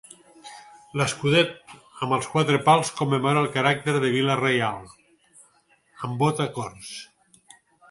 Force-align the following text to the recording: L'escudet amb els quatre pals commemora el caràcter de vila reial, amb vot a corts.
L'escudet 1.01 1.51
amb 2.07 2.15
els 2.17 2.29
quatre 2.31 2.61
pals 2.69 2.91
commemora 3.01 3.45
el 3.45 3.51
caràcter 3.59 3.95
de 3.99 4.11
vila 4.17 4.39
reial, 4.41 4.91
amb 6.09 6.27
vot 6.27 6.45
a 6.49 6.51
corts. 6.59 6.93